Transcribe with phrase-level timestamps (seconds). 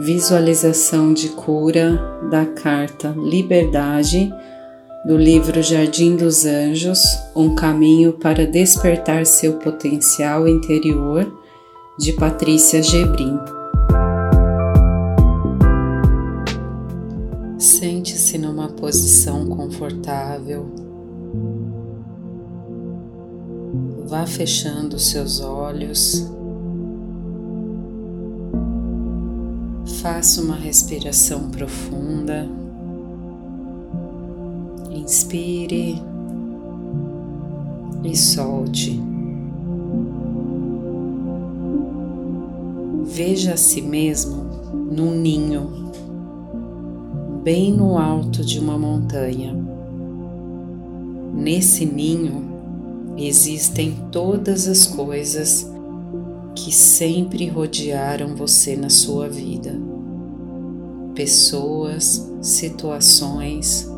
[0.00, 2.00] visualização de cura
[2.30, 4.32] da carta Liberdade
[5.04, 7.02] do livro Jardim dos Anjos
[7.36, 11.30] Um caminho para despertar seu potencial interior,
[11.98, 13.38] de Patrícia Gebrim.
[17.58, 20.66] Sente-se numa posição confortável.
[24.06, 26.39] Vá fechando seus olhos.
[30.00, 32.48] Faça uma respiração profunda.
[34.90, 36.00] Inspire
[38.02, 38.98] e solte.
[43.04, 45.92] Veja a si mesmo num ninho,
[47.42, 49.54] bem no alto de uma montanha.
[51.34, 55.70] Nesse ninho existem todas as coisas
[56.54, 59.89] que sempre rodearam você na sua vida.
[61.14, 63.90] Pessoas, situações,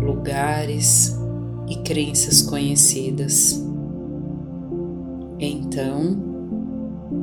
[0.00, 1.16] lugares
[1.68, 3.64] e crenças conhecidas.
[5.38, 6.16] Então,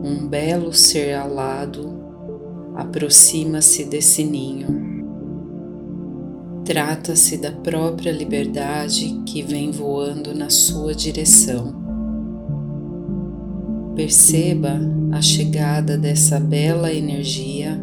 [0.03, 1.93] um belo ser alado
[2.75, 4.85] aproxima-se desse ninho.
[6.63, 11.75] Trata-se da própria liberdade que vem voando na sua direção.
[13.95, 14.79] Perceba
[15.11, 17.81] a chegada dessa bela energia,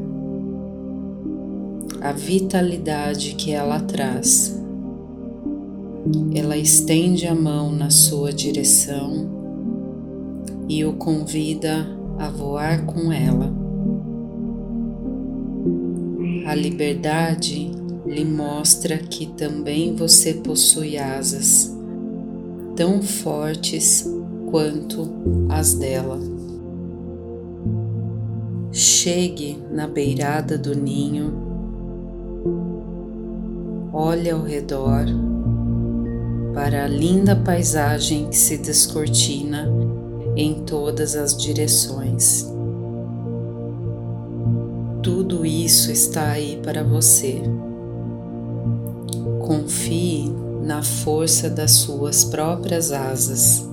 [2.03, 4.61] a vitalidade que ela traz.
[6.35, 9.31] Ela estende a mão na sua direção
[10.69, 11.87] e o convida
[12.19, 13.53] a voar com ela.
[16.45, 17.71] A liberdade
[18.05, 21.73] lhe mostra que também você possui asas
[22.75, 24.05] tão fortes
[24.51, 25.09] quanto
[25.49, 26.19] as dela.
[28.73, 31.52] Chegue na beirada do ninho,
[33.93, 35.07] olhe ao redor
[36.55, 39.69] para a linda paisagem que se descortina
[40.37, 42.51] em todas as direções.
[45.03, 47.43] Tudo isso está aí para você.
[49.47, 53.73] Confie na força das suas próprias asas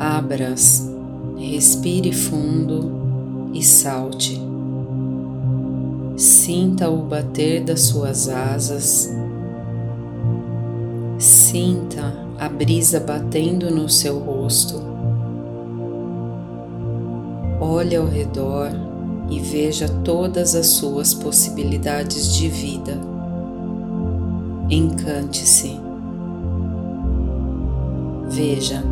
[0.00, 0.90] abras,
[1.36, 4.49] respire fundo e salte.
[6.20, 9.10] Sinta o bater das suas asas,
[11.18, 14.82] sinta a brisa batendo no seu rosto.
[17.58, 18.68] Olhe ao redor
[19.30, 23.00] e veja todas as suas possibilidades de vida.
[24.68, 25.80] Encante-se.
[28.28, 28.84] Veja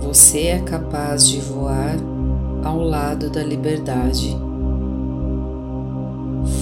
[0.00, 1.94] você é capaz de voar
[2.64, 4.47] ao lado da liberdade.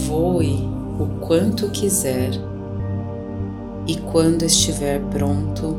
[0.06, 0.68] Voe
[0.98, 2.30] o quanto quiser
[3.86, 5.76] e quando estiver pronto,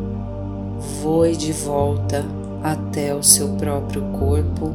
[1.02, 2.26] voe de volta
[2.64, 4.74] até o seu próprio corpo,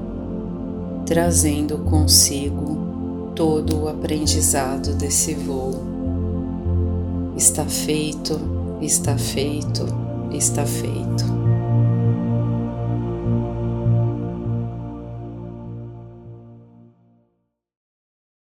[1.06, 5.82] trazendo consigo todo o aprendizado desse voo.
[7.36, 8.38] Está feito,
[8.80, 9.86] está feito,
[10.30, 11.41] está feito.